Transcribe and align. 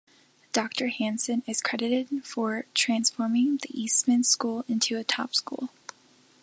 Doctor 0.51 0.87
Hanson 0.87 1.43
is 1.45 1.61
credited 1.61 2.25
for 2.25 2.65
transforming 2.73 3.57
the 3.61 3.79
Eastman 3.79 4.23
School 4.23 4.65
into 4.67 4.97
a 4.97 5.03
top 5.03 5.35
school. 5.35 5.69